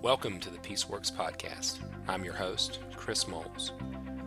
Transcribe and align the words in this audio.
Welcome 0.00 0.38
to 0.40 0.50
the 0.50 0.58
Peaceworks 0.58 1.12
Podcast. 1.12 1.80
I'm 2.06 2.22
your 2.22 2.32
host, 2.32 2.78
Chris 2.94 3.26
Moles. 3.26 3.72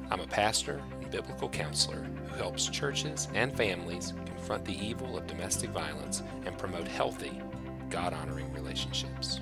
I'm 0.09 0.19
a 0.19 0.27
pastor 0.27 0.81
and 0.99 1.09
biblical 1.09 1.47
counselor 1.47 2.03
who 2.27 2.35
helps 2.35 2.67
churches 2.67 3.29
and 3.33 3.55
families 3.55 4.11
confront 4.25 4.65
the 4.65 4.77
evil 4.77 5.17
of 5.17 5.27
domestic 5.27 5.69
violence 5.69 6.23
and 6.45 6.57
promote 6.57 6.89
healthy, 6.89 7.41
God 7.89 8.11
honoring 8.11 8.51
relationships. 8.51 9.39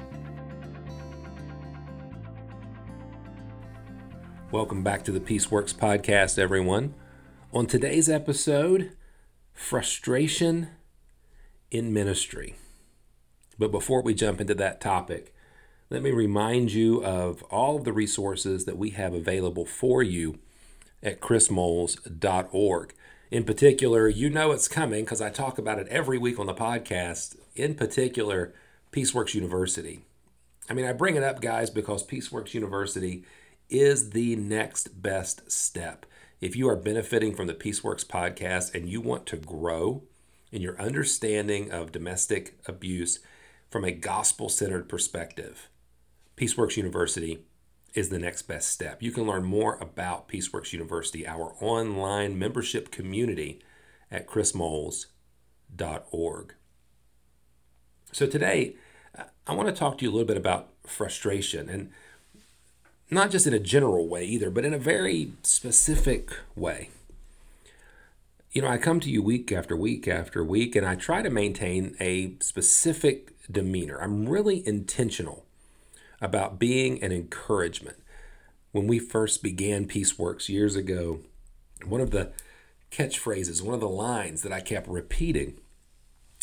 Welcome 4.52 4.84
back 4.84 5.04
to 5.06 5.12
the 5.12 5.20
Peaceworks 5.20 5.74
Podcast, 5.74 6.38
everyone. 6.38 6.94
On 7.52 7.66
today's 7.66 8.08
episode, 8.08 8.96
frustration 9.52 10.68
in 11.72 11.92
ministry. 11.92 12.56
But 13.58 13.72
before 13.72 14.04
we 14.04 14.14
jump 14.14 14.40
into 14.40 14.54
that 14.54 14.80
topic, 14.80 15.34
let 15.90 16.04
me 16.04 16.12
remind 16.12 16.72
you 16.72 17.04
of 17.04 17.42
all 17.44 17.78
of 17.78 17.84
the 17.84 17.94
resources 17.94 18.66
that 18.66 18.78
we 18.78 18.92
have 18.92 19.14
available 19.14 19.66
for 19.66 20.04
you 20.04 20.38
at 21.02 21.20
chrismoles.org. 21.20 22.94
In 23.32 23.44
particular, 23.44 24.08
you 24.08 24.30
know 24.30 24.52
it's 24.52 24.68
coming 24.68 25.04
because 25.04 25.22
I 25.22 25.30
talk 25.30 25.58
about 25.58 25.80
it 25.80 25.88
every 25.88 26.18
week 26.18 26.40
on 26.40 26.46
the 26.46 26.54
podcast. 26.54 27.36
In 27.56 27.76
particular, 27.76 28.54
Peaceworks 28.92 29.34
University. 29.34 30.02
I 30.70 30.74
mean, 30.74 30.86
I 30.86 30.94
bring 30.94 31.16
it 31.16 31.24
up, 31.24 31.42
guys, 31.42 31.70
because 31.70 32.06
Peaceworks 32.06 32.54
University 32.54 33.24
is 33.70 34.12
the 34.12 34.36
next 34.36 35.02
best 35.02 35.52
step. 35.52 36.06
If 36.42 36.56
you 36.56 36.70
are 36.70 36.76
benefiting 36.76 37.36
from 37.36 37.48
the 37.48 37.54
Peaceworks 37.54 38.06
podcast 38.06 38.74
and 38.74 38.88
you 38.88 39.02
want 39.02 39.26
to 39.28 39.38
grow 39.38 40.04
in 40.52 40.62
your 40.62 40.80
understanding 40.80 41.72
of 41.72 41.92
domestic 41.92 42.60
abuse 42.68 43.20
from 43.70 43.84
a 43.84 43.92
gospel 43.92 44.50
centered 44.50 44.90
perspective, 44.90 45.69
Peaceworks 46.40 46.78
University 46.78 47.40
is 47.94 48.08
the 48.08 48.18
next 48.18 48.44
best 48.44 48.70
step. 48.70 49.04
You 49.04 49.12
can 49.12 49.28
learn 49.28 49.44
more 49.44 49.78
about 49.82 50.30
Peaceworks 50.30 50.72
University, 50.72 51.28
our 51.28 51.54
online 51.60 52.40
membership 52.40 52.92
community, 52.92 53.60
at 54.10 54.26
chrismoles.org. 54.26 56.54
So 58.14 58.26
today, 58.26 58.78
I 59.46 59.54
want 59.54 59.68
to 59.68 59.76
talk 59.76 59.98
to 59.98 60.06
you 60.06 60.12
a 60.12 60.14
little 60.14 60.26
bit 60.26 60.38
about 60.38 60.70
frustration 60.84 61.68
and 61.68 61.92
not 63.12 63.32
just 63.32 63.46
in 63.46 63.54
a 63.54 63.60
general 63.60 64.08
way 64.08 64.24
either, 64.24 64.50
but 64.50 64.64
in 64.64 64.74
a 64.74 64.80
very 64.80 65.34
specific 65.44 66.32
way. 66.56 66.90
You 68.54 68.62
know, 68.62 68.70
I 68.70 68.78
come 68.78 69.02
to 69.02 69.10
you 69.10 69.22
week 69.22 69.52
after 69.52 69.76
week 69.76 70.08
after 70.08 70.42
week, 70.44 70.78
and 70.78 70.88
I 70.88 70.96
try 70.96 71.22
to 71.22 71.30
maintain 71.30 71.98
a 72.00 72.36
specific 72.40 73.34
demeanor. 73.52 74.02
I'm 74.02 74.30
really 74.30 74.66
intentional 74.66 75.44
about 76.22 76.60
being 76.60 77.02
an 77.04 77.12
encouragement. 77.12 77.98
When 78.72 78.88
we 78.88 79.00
first 79.00 79.42
began 79.42 79.88
Peaceworks 79.88 80.50
years 80.50 80.76
ago, 80.76 81.20
one 81.86 82.02
of 82.02 82.12
the 82.12 82.32
catchphrases, 82.92 83.62
one 83.62 83.74
of 83.74 83.80
the 83.80 83.90
lines 83.90 84.42
that 84.42 84.54
I 84.54 84.62
kept 84.62 84.88
repeating, 84.88 85.60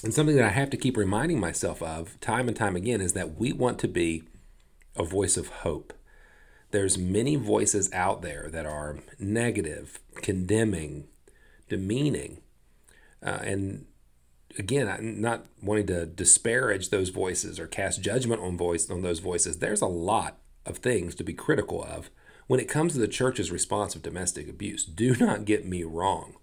and 0.02 0.12
something 0.12 0.36
that 0.36 0.44
I 0.44 0.50
have 0.50 0.70
to 0.70 0.76
keep 0.76 0.96
reminding 0.96 1.40
myself 1.40 1.82
of 1.82 2.18
time 2.20 2.48
and 2.48 2.56
time 2.56 2.76
again 2.76 3.00
is 3.00 3.14
that 3.14 3.38
we 3.38 3.52
want 3.52 3.78
to 3.80 3.88
be 3.88 4.24
a 4.94 5.04
voice 5.04 5.36
of 5.36 5.48
hope. 5.48 5.92
There's 6.70 6.98
many 6.98 7.36
voices 7.36 7.90
out 7.92 8.22
there 8.22 8.48
that 8.50 8.66
are 8.66 8.98
negative, 9.18 10.00
condemning, 10.16 11.06
demeaning, 11.68 12.42
uh, 13.22 13.38
and 13.42 13.86
again, 14.58 15.20
not 15.20 15.46
wanting 15.62 15.86
to 15.88 16.06
disparage 16.06 16.90
those 16.90 17.10
voices 17.10 17.58
or 17.58 17.66
cast 17.66 18.02
judgment 18.02 18.40
on 18.40 18.56
voice 18.56 18.90
on 18.90 19.02
those 19.02 19.20
voices. 19.20 19.58
There's 19.58 19.82
a 19.82 19.86
lot 19.86 20.38
of 20.64 20.78
things 20.78 21.14
to 21.16 21.24
be 21.24 21.32
critical 21.32 21.82
of 21.84 22.10
when 22.46 22.60
it 22.60 22.68
comes 22.68 22.92
to 22.92 22.98
the 22.98 23.08
church's 23.08 23.50
response 23.50 23.94
of 23.94 24.02
domestic 24.02 24.48
abuse. 24.48 24.84
Do 24.84 25.16
not 25.16 25.44
get 25.44 25.66
me 25.66 25.82
wrong. 25.82 26.34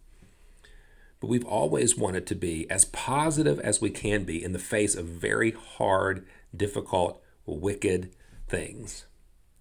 But 1.19 1.29
we've 1.29 1.45
always 1.45 1.97
wanted 1.97 2.28
to 2.28 2.35
be 2.35 2.69
as 2.69 2.85
positive 2.85 3.59
as 3.59 3.79
we 3.79 3.89
can 3.89 4.25
be 4.25 4.44
in 4.44 4.51
the 4.51 4.59
face 4.59 4.94
of 4.94 5.05
very 5.05 5.51
hard, 5.51 6.25
difficult, 6.55 7.23
wicked 7.45 8.13
things. 8.47 9.05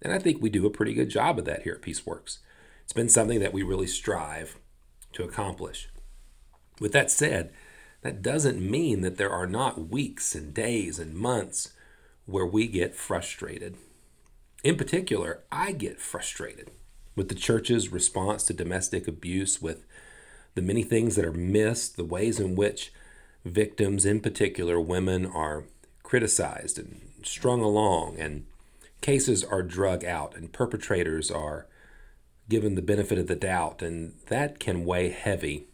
And 0.01 0.11
I 0.11 0.19
think 0.19 0.41
we 0.41 0.49
do 0.49 0.65
a 0.65 0.69
pretty 0.71 0.93
good 0.93 1.09
job 1.09 1.39
of 1.39 1.45
that 1.45 1.63
here 1.63 1.75
at 1.75 1.81
Peaceworks. 1.81 2.39
It's 2.83 2.91
been 2.91 3.07
something 3.07 3.39
that 3.39 3.53
we 3.53 3.63
really 3.63 3.87
strive 3.87 4.59
to 5.13 5.23
accomplish. 5.23 5.89
With 6.81 6.91
that 6.91 7.09
said, 7.09 7.53
that 8.03 8.21
doesn't 8.21 8.59
mean 8.61 9.01
that 9.01 9.17
there 9.17 9.31
are 9.31 9.47
not 9.47 9.89
weeks 9.89 10.35
and 10.35 10.53
days 10.53 10.99
and 10.99 11.15
months 11.15 11.73
where 12.25 12.45
we 12.45 12.67
get 12.67 12.95
frustrated. 12.95 13.77
In 14.63 14.75
particular, 14.75 15.43
I 15.51 15.71
get 15.71 15.99
frustrated 15.99 16.71
with 17.15 17.29
the 17.29 17.35
church's 17.35 17.91
response 17.91 18.43
to 18.43 18.53
domestic 18.53 19.07
abuse, 19.07 19.61
with 19.61 19.85
the 20.55 20.61
many 20.61 20.83
things 20.83 21.15
that 21.15 21.25
are 21.25 21.33
missed, 21.33 21.95
the 21.95 22.03
ways 22.03 22.39
in 22.39 22.55
which 22.55 22.93
victims, 23.45 24.05
in 24.05 24.19
particular 24.19 24.79
women, 24.79 25.25
are 25.25 25.65
criticized 26.01 26.77
and 26.77 27.01
strung 27.23 27.61
along, 27.61 28.17
and 28.19 28.45
cases 29.01 29.43
are 29.43 29.63
drug 29.63 30.03
out, 30.03 30.35
and 30.35 30.53
perpetrators 30.53 31.31
are 31.31 31.67
given 32.49 32.75
the 32.75 32.81
benefit 32.81 33.17
of 33.17 33.27
the 33.27 33.35
doubt, 33.35 33.81
and 33.81 34.15
that 34.27 34.59
can 34.59 34.85
weigh 34.85 35.09
heavy 35.09 35.67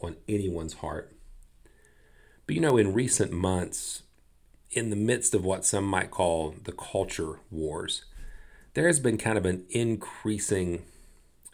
on 0.00 0.16
anyone's 0.28 0.74
heart. 0.74 1.13
But 2.46 2.54
you 2.54 2.60
know, 2.60 2.76
in 2.76 2.92
recent 2.92 3.32
months, 3.32 4.02
in 4.70 4.90
the 4.90 4.96
midst 4.96 5.34
of 5.34 5.44
what 5.44 5.64
some 5.64 5.84
might 5.84 6.10
call 6.10 6.54
the 6.64 6.72
culture 6.72 7.40
wars, 7.50 8.04
there 8.74 8.86
has 8.86 9.00
been 9.00 9.18
kind 9.18 9.38
of 9.38 9.46
an 9.46 9.64
increasing 9.70 10.84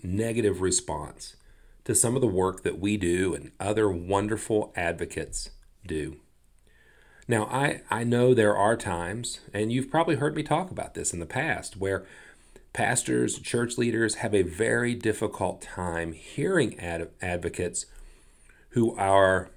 negative 0.03 0.61
response 0.61 1.37
to 1.85 1.95
some 1.95 2.15
of 2.15 2.23
the 2.23 2.27
work 2.27 2.63
that 2.63 2.79
we 2.79 2.97
do 2.97 3.35
and 3.35 3.53
other 3.61 3.91
wonderful 3.91 4.73
advocates 4.75 5.51
do. 5.87 6.17
Now, 7.29 7.45
I, 7.45 7.83
I 7.91 8.05
know 8.05 8.35
there 8.35 8.57
are 8.57 8.77
times, 8.77 9.41
and 9.53 9.71
you've 9.71 9.91
probably 9.91 10.17
heard 10.17 10.35
me 10.35 10.43
talk 10.43 10.71
about 10.71 10.95
this 10.95 11.13
in 11.13 11.21
the 11.21 11.27
past, 11.27 11.77
where 11.77 12.05
pastors, 12.73 13.39
church 13.39 13.79
leaders 13.79 14.17
have 14.17 14.35
a 14.35 14.43
very 14.43 14.95
difficult 14.95 15.63
time 15.63 16.13
hearing 16.13 16.79
ad- 16.81 17.11
advocates 17.23 17.87
who 18.71 18.97
are 18.97 19.51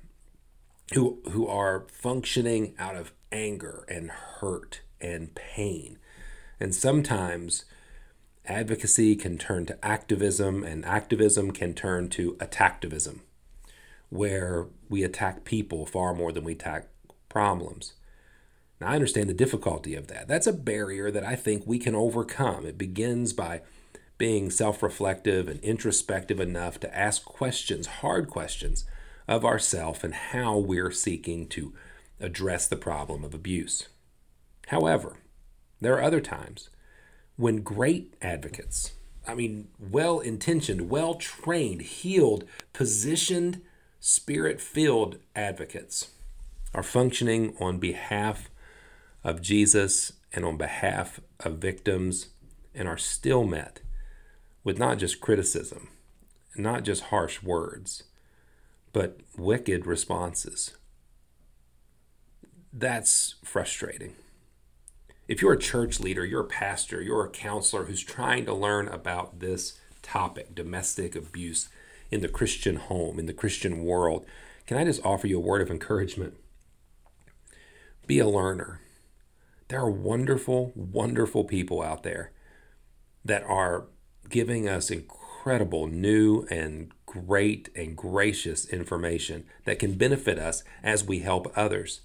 who 0.93 1.21
who 1.31 1.47
are 1.47 1.85
functioning 1.91 2.75
out 2.77 2.95
of 2.95 3.13
anger 3.31 3.85
and 3.87 4.09
hurt 4.11 4.81
and 4.99 5.33
pain. 5.35 5.97
And 6.59 6.73
sometimes 6.73 7.65
advocacy 8.45 9.15
can 9.15 9.37
turn 9.37 9.65
to 9.65 9.85
activism 9.85 10.63
and 10.63 10.85
activism 10.85 11.51
can 11.51 11.73
turn 11.73 12.09
to 12.09 12.33
attacktivism 12.35 13.19
where 14.13 14.67
we 14.89 15.03
attack 15.03 15.43
people 15.43 15.87
far 15.87 16.13
more 16.13 16.31
than 16.31 16.43
we 16.43 16.51
attack 16.51 16.87
problems. 17.29 17.93
Now, 18.79 18.89
I 18.89 18.95
understand 18.95 19.27
the 19.27 19.33
difficulty 19.33 19.95
of 19.95 20.07
that. 20.07 20.27
That's 20.27 20.45
a 20.45 20.53
barrier 20.53 21.09
that 21.09 21.23
I 21.23 21.35
think 21.35 21.63
we 21.65 21.79
can 21.79 21.95
overcome. 21.95 22.65
It 22.65 22.77
begins 22.77 23.33
by 23.33 23.61
being 24.19 24.51
self 24.51 24.83
reflective 24.83 25.47
and 25.47 25.59
introspective 25.61 26.39
enough 26.39 26.79
to 26.81 26.95
ask 26.95 27.25
questions, 27.25 27.87
hard 27.87 28.29
questions, 28.29 28.85
of 29.27 29.45
ourself 29.45 30.03
and 30.03 30.13
how 30.13 30.57
we're 30.57 30.91
seeking 30.91 31.47
to 31.47 31.73
address 32.19 32.67
the 32.67 32.75
problem 32.75 33.23
of 33.23 33.33
abuse. 33.33 33.87
However, 34.67 35.17
there 35.81 35.95
are 35.95 36.03
other 36.03 36.21
times 36.21 36.69
when 37.35 37.57
great 37.57 38.13
advocates, 38.21 38.93
I 39.27 39.35
mean, 39.35 39.69
well 39.79 40.19
intentioned, 40.19 40.89
well 40.89 41.15
trained, 41.15 41.81
healed, 41.81 42.45
positioned, 42.73 43.61
spirit 43.99 44.59
filled 44.59 45.17
advocates 45.35 46.09
are 46.73 46.83
functioning 46.83 47.55
on 47.59 47.77
behalf 47.77 48.49
of 49.23 49.41
Jesus 49.41 50.13
and 50.33 50.43
on 50.43 50.57
behalf 50.57 51.19
of 51.39 51.59
victims 51.59 52.29
and 52.73 52.87
are 52.87 52.97
still 52.97 53.43
met 53.43 53.79
with 54.63 54.77
not 54.77 54.97
just 54.97 55.21
criticism, 55.21 55.89
not 56.55 56.83
just 56.83 57.03
harsh 57.03 57.43
words, 57.43 58.03
but 58.93 59.19
wicked 59.37 59.85
responses. 59.85 60.77
That's 62.71 63.35
frustrating. 63.43 64.15
If 65.27 65.41
you're 65.41 65.53
a 65.53 65.59
church 65.59 65.99
leader, 65.99 66.25
you're 66.25 66.41
a 66.41 66.45
pastor, 66.45 67.01
you're 67.01 67.25
a 67.25 67.29
counselor 67.29 67.85
who's 67.85 68.03
trying 68.03 68.45
to 68.45 68.53
learn 68.53 68.87
about 68.87 69.39
this 69.39 69.79
topic, 70.01 70.53
domestic 70.55 71.15
abuse 71.15 71.69
in 72.11 72.21
the 72.21 72.27
Christian 72.27 72.75
home, 72.75 73.19
in 73.19 73.25
the 73.25 73.33
Christian 73.33 73.83
world, 73.83 74.25
can 74.67 74.77
I 74.77 74.85
just 74.85 75.03
offer 75.03 75.27
you 75.27 75.37
a 75.37 75.41
word 75.41 75.61
of 75.61 75.71
encouragement? 75.71 76.35
Be 78.05 78.19
a 78.19 78.27
learner. 78.27 78.81
There 79.67 79.79
are 79.79 79.89
wonderful, 79.89 80.71
wonderful 80.75 81.43
people 81.43 81.81
out 81.81 82.03
there 82.03 82.31
that 83.25 83.43
are 83.43 83.87
giving 84.29 84.69
us 84.69 84.91
incredible 84.91 85.87
new 85.87 86.45
and 86.49 86.91
great 87.13 87.69
and 87.75 87.95
gracious 87.95 88.65
information 88.65 89.45
that 89.65 89.77
can 89.77 89.93
benefit 89.93 90.39
us 90.39 90.63
as 90.81 91.03
we 91.03 91.19
help 91.19 91.51
others. 91.55 92.01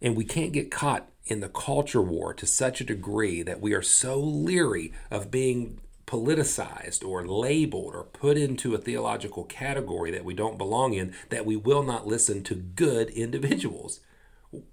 And 0.00 0.16
we 0.16 0.24
can't 0.24 0.52
get 0.52 0.70
caught 0.70 1.08
in 1.26 1.40
the 1.40 1.48
culture 1.48 2.00
war 2.00 2.32
to 2.34 2.46
such 2.46 2.80
a 2.80 2.84
degree 2.84 3.42
that 3.42 3.60
we 3.60 3.72
are 3.74 3.82
so 3.82 4.20
leery 4.20 4.92
of 5.10 5.30
being 5.30 5.80
politicized 6.06 7.06
or 7.06 7.26
labeled 7.26 7.94
or 7.96 8.04
put 8.04 8.38
into 8.38 8.74
a 8.74 8.78
theological 8.78 9.42
category 9.44 10.12
that 10.12 10.24
we 10.24 10.34
don't 10.34 10.56
belong 10.56 10.94
in 10.94 11.12
that 11.30 11.44
we 11.44 11.56
will 11.56 11.82
not 11.82 12.06
listen 12.06 12.44
to 12.44 12.54
good 12.54 13.10
individuals, 13.10 14.00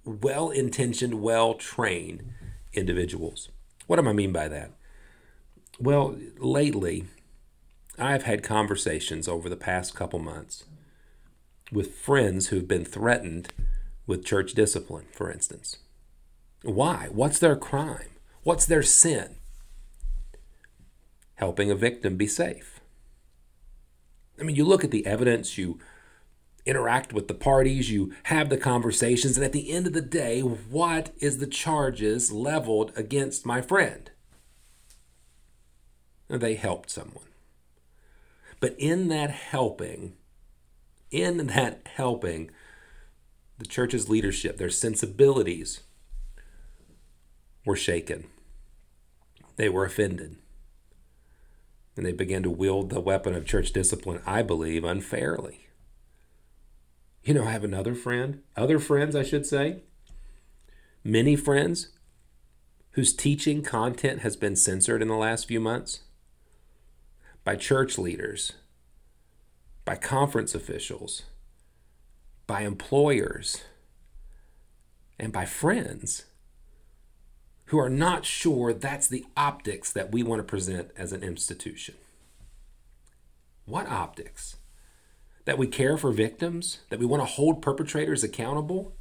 well 0.05 0.51
intentioned, 0.51 1.15
well 1.15 1.55
trained 1.55 2.31
individuals. 2.71 3.49
What 3.87 3.99
do 3.99 4.07
I 4.07 4.13
mean 4.13 4.31
by 4.31 4.47
that? 4.47 4.71
Well, 5.79 6.15
lately, 6.37 7.05
I've 7.97 8.23
had 8.23 8.43
conversations 8.43 9.27
over 9.27 9.47
the 9.47 9.55
past 9.55 9.95
couple 9.95 10.19
months 10.19 10.65
with 11.71 11.95
friends 11.95 12.47
who've 12.47 12.67
been 12.67 12.85
threatened 12.85 13.53
with 14.05 14.25
church 14.25 14.53
discipline, 14.53 15.05
for 15.11 15.31
instance. 15.31 15.77
Why? 16.63 17.07
What's 17.11 17.39
their 17.39 17.55
crime? 17.55 18.09
What's 18.43 18.65
their 18.65 18.83
sin? 18.83 19.35
Helping 21.35 21.71
a 21.71 21.75
victim 21.75 22.17
be 22.17 22.27
safe. 22.27 22.81
I 24.39 24.43
mean, 24.43 24.55
you 24.55 24.65
look 24.65 24.83
at 24.83 24.91
the 24.91 25.05
evidence, 25.05 25.57
you 25.57 25.79
interact 26.65 27.13
with 27.13 27.27
the 27.27 27.33
parties, 27.33 27.91
you 27.91 28.13
have 28.23 28.49
the 28.49 28.57
conversations, 28.57 29.37
and 29.37 29.45
at 29.45 29.53
the 29.53 29.71
end 29.71 29.87
of 29.87 29.93
the 29.93 30.01
day, 30.01 30.41
what 30.41 31.13
is 31.19 31.37
the 31.37 31.47
charges 31.47 32.31
leveled 32.31 32.91
against 32.95 33.45
my 33.45 33.61
friend? 33.61 34.11
They 36.27 36.55
helped 36.55 36.89
someone. 36.89 37.25
But 38.65 38.73
in 38.79 39.09
that 39.09 39.29
helping, 39.29 40.13
in 41.11 41.45
that 41.45 41.87
helping, 41.97 42.49
the 43.59 43.65
church's 43.67 44.09
leadership, 44.09 44.57
their 44.57 44.71
sensibilities 44.71 45.81
were 47.63 47.75
shaken. 47.75 48.25
They 49.57 49.69
were 49.69 49.85
offended. 49.85 50.37
And 51.95 52.07
they 52.07 52.11
began 52.11 52.41
to 52.41 52.49
wield 52.49 52.89
the 52.89 52.99
weapon 52.99 53.35
of 53.35 53.45
church 53.45 53.71
discipline, 53.71 54.19
I 54.25 54.41
believe, 54.41 54.83
unfairly. 54.83 55.67
You 57.23 57.35
know, 57.35 57.45
I 57.45 57.51
have 57.51 57.63
another 57.63 57.93
friend, 57.93 58.41
other 58.57 58.79
friends, 58.79 59.15
I 59.15 59.21
should 59.21 59.45
say, 59.45 59.83
many 61.03 61.35
friends 61.35 61.89
whose 62.93 63.13
teaching 63.13 63.61
content 63.61 64.21
has 64.21 64.35
been 64.35 64.55
censored 64.55 65.03
in 65.03 65.07
the 65.07 65.13
last 65.13 65.47
few 65.47 65.59
months 65.59 65.99
by 67.45 67.55
church 67.55 67.97
leaders, 67.97 68.53
by 69.85 69.95
conference 69.95 70.53
officials, 70.53 71.21
by 72.47 72.61
employers, 72.61 73.61
and 75.17 75.31
by 75.31 75.45
friends 75.45 76.25
who 77.65 77.79
are 77.79 77.89
not 77.89 78.25
sure 78.25 78.73
that's 78.73 79.07
the 79.07 79.25
optics 79.37 79.91
that 79.93 80.11
we 80.11 80.23
want 80.23 80.39
to 80.39 80.43
present 80.43 80.89
as 80.97 81.13
an 81.13 81.23
institution. 81.23 81.95
What 83.65 83.87
optics? 83.87 84.57
That 85.45 85.57
we 85.57 85.67
care 85.67 85.97
for 85.97 86.11
victims? 86.11 86.79
That 86.89 86.99
we 86.99 87.05
want 87.05 87.21
to 87.21 87.33
hold 87.33 87.61
perpetrators 87.61 88.23
accountable? 88.23 88.95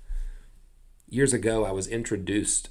Years 1.09 1.33
ago, 1.33 1.65
I 1.65 1.73
was 1.73 1.89
introduced 1.89 2.69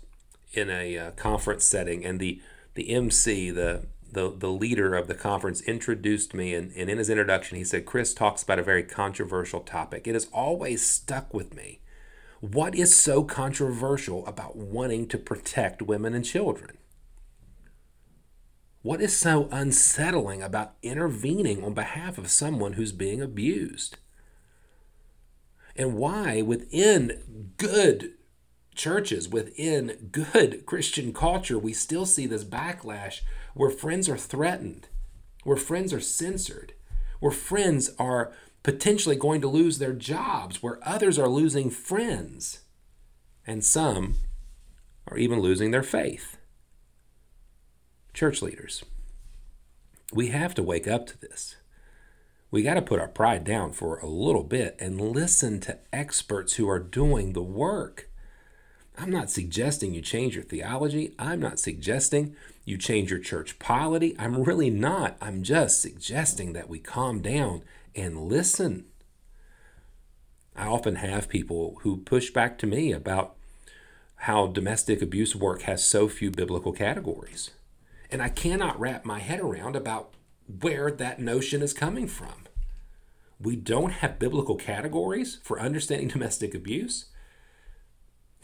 in 0.54 0.70
a 0.70 0.98
uh, 0.98 1.12
conference 1.12 1.64
setting, 1.64 2.06
and 2.06 2.20
the, 2.20 2.42
the 2.76 2.90
MC, 2.92 3.50
the, 3.50 3.88
the, 4.14 4.34
the 4.36 4.50
leader 4.50 4.96
of 4.96 5.08
the 5.08 5.14
conference, 5.14 5.62
introduced 5.62 6.34
me. 6.34 6.54
And, 6.54 6.72
and 6.76 6.90
in 6.90 6.98
his 6.98 7.10
introduction, 7.10 7.58
he 7.58 7.64
said, 7.64 7.86
Chris 7.86 8.14
talks 8.14 8.44
about 8.44 8.60
a 8.60 8.64
very 8.64 8.84
controversial 8.84 9.60
topic. 9.60 10.08
It 10.08 10.14
has 10.14 10.28
always 10.32 10.86
stuck 10.86 11.34
with 11.34 11.54
me 11.54 11.82
what 12.44 12.76
is 12.76 12.94
so 12.94 13.24
controversial 13.24 14.26
about 14.28 14.58
wanting 14.58 15.08
to 15.08 15.18
protect 15.18 15.82
women 15.82 16.14
and 16.14 16.26
children? 16.26 16.78
What 18.82 19.00
is 19.00 19.18
so 19.18 19.48
unsettling 19.50 20.44
about 20.44 20.74
intervening 20.82 21.64
on 21.64 21.74
behalf 21.74 22.18
of 22.18 22.30
someone 22.30 22.74
who's 22.74 22.92
being 22.92 23.22
abused? 23.22 23.98
And 25.78 25.96
why, 25.96 26.42
within 26.42 27.54
good 27.56 28.12
churches, 28.76 29.30
within 29.30 30.10
good 30.12 30.66
Christian 30.66 31.14
culture, 31.14 31.58
we 31.58 31.74
still 31.74 32.06
see 32.06 32.26
this 32.26 32.44
backlash 32.44 33.22
where 33.54 33.70
friends 33.70 34.10
are 34.10 34.18
threatened, 34.18 34.88
where 35.44 35.58
friends 35.58 35.94
are 35.94 36.00
censored, 36.00 36.74
where 37.20 37.32
friends 37.32 37.92
are 38.00 38.34
potentially 38.64 39.16
going 39.16 39.42
to 39.42 39.48
lose 39.48 39.78
their 39.78 39.94
jobs, 39.94 40.64
where 40.64 40.80
others 40.84 41.20
are 41.20 41.28
losing 41.28 41.70
friends, 41.70 42.62
and 43.46 43.64
some 43.64 44.16
are 45.08 45.18
even 45.18 45.40
losing 45.40 45.72
their 45.72 45.84
faith. 45.84 46.38
Church 48.14 48.42
leaders, 48.42 48.84
we 50.14 50.28
have 50.30 50.54
to 50.56 50.64
wake 50.64 50.88
up 50.88 51.08
to 51.08 51.20
this. 51.20 51.56
We 52.52 52.62
got 52.62 52.76
to 52.76 52.82
put 52.84 53.00
our 53.00 53.08
pride 53.08 53.44
down 53.44 53.74
for 53.74 53.98
a 53.98 54.06
little 54.06 54.44
bit 54.44 54.76
and 54.80 55.02
listen 55.02 55.60
to 55.62 55.80
experts 55.92 56.54
who 56.54 56.70
are 56.70 56.80
doing 56.80 57.34
the 57.34 57.42
work. 57.42 58.10
I'm 58.98 59.10
not 59.10 59.32
suggesting 59.32 59.94
you 59.94 60.02
change 60.02 60.36
your 60.36 60.44
theology. 60.44 61.14
I'm 61.18 61.40
not 61.40 61.60
suggesting 61.60 62.36
you 62.64 62.78
change 62.78 63.10
your 63.10 63.20
church 63.20 63.58
polity. 63.60 64.16
I'm 64.20 64.44
really 64.44 64.70
not. 64.70 65.18
I'm 65.20 65.44
just 65.44 65.82
suggesting 65.82 66.54
that 66.54 66.70
we 66.70 66.80
calm 66.80 67.22
down 67.22 67.64
and 67.96 68.28
listen. 68.28 68.86
I 70.56 70.68
often 70.68 70.96
have 70.96 71.28
people 71.30 71.80
who 71.82 71.98
push 71.98 72.30
back 72.30 72.58
to 72.60 72.68
me 72.68 72.92
about 72.92 73.36
how 74.16 74.48
domestic 74.48 75.02
abuse 75.02 75.36
work 75.36 75.64
has 75.64 75.84
so 75.84 76.08
few 76.08 76.30
biblical 76.32 76.72
categories. 76.72 77.52
And 78.12 78.22
I 78.22 78.30
cannot 78.30 78.80
wrap 78.80 79.04
my 79.04 79.20
head 79.20 79.40
around 79.40 79.76
about 79.76 80.14
where 80.62 80.92
that 80.92 81.20
notion 81.20 81.62
is 81.62 81.74
coming 81.74 82.08
from. 82.08 82.46
We 83.40 83.56
don't 83.56 83.92
have 83.92 84.20
biblical 84.20 84.56
categories 84.56 85.40
for 85.44 85.60
understanding 85.60 86.08
domestic 86.10 86.54
abuse. 86.54 87.08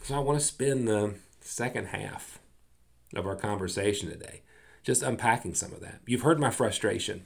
So 0.02 0.14
I 0.14 0.18
want 0.20 0.38
to 0.38 0.44
spend 0.44 0.88
the 0.88 1.14
second 1.40 1.86
half 1.88 2.38
of 3.14 3.26
our 3.26 3.36
conversation 3.36 4.08
today 4.08 4.42
just 4.82 5.02
unpacking 5.02 5.54
some 5.54 5.72
of 5.72 5.80
that. 5.80 6.00
You've 6.06 6.22
heard 6.22 6.40
my 6.40 6.50
frustration 6.50 7.24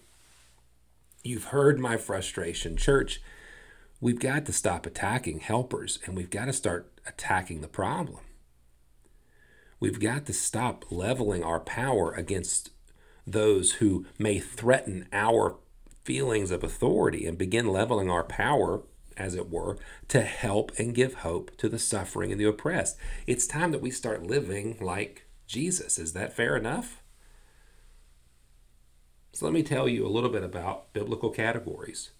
You've 1.27 1.45
heard 1.45 1.81
my 1.81 1.97
frustration. 1.97 2.77
Church, 2.77 3.23
we've 3.99 4.21
got 4.21 4.45
to 4.45 4.53
stop 4.53 4.85
attacking 4.85 5.41
helpers 5.41 5.99
and 6.05 6.15
we've 6.15 6.29
got 6.29 6.45
to 6.45 6.53
start 6.53 6.93
attacking 7.07 7.63
the 7.63 7.69
problem. 7.69 8.21
We've 9.81 9.99
got 9.99 10.27
to 10.27 10.35
stop 10.35 10.85
leveling 10.91 11.43
our 11.43 11.61
power 11.61 12.13
against 12.13 12.71
those 13.27 13.73
who 13.73 14.05
may 14.19 14.39
threaten 14.39 15.09
our 15.15 15.57
feelings 16.05 16.51
of 16.51 16.63
authority 16.63 17.27
and 17.27 17.39
begin 17.39 17.69
leveling 17.69 18.11
our 18.11 18.25
power, 18.25 18.83
as 19.17 19.35
it 19.35 19.51
were, 19.51 19.79
to 20.09 20.23
help 20.23 20.73
and 20.79 20.95
give 20.95 21.15
hope 21.15 21.57
to 21.59 21.69
the 21.69 21.79
suffering 21.79 22.33
and 22.33 22.41
the 22.41 22.49
oppressed. 22.49 22.97
It's 23.27 23.47
time 23.47 23.71
that 23.73 23.83
we 23.83 23.91
start 23.91 24.27
living 24.27 24.77
like 24.81 25.27
Jesus. 25.47 25.99
Is 25.99 26.13
that 26.13 26.35
fair 26.35 26.57
enough? 26.57 27.03
So 29.33 29.47
let 29.47 29.55
me 29.55 29.63
tell 29.63 29.89
you 29.89 30.07
a 30.07 30.09
little 30.09 30.31
bit 30.31 30.45
about 30.45 30.93
biblical 30.93 31.31
categories. 31.31 32.13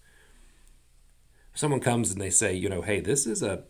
Someone 1.53 1.79
comes 1.79 2.11
and 2.11 2.19
they 2.19 2.29
say, 2.29 2.53
you 2.53 2.67
know, 2.67 2.81
hey, 2.81 2.99
this 2.99 3.25
is 3.25 3.41
a 3.41 3.63